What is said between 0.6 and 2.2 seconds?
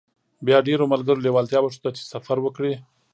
ډېرو ملګرو لېوالتيا وښوده چې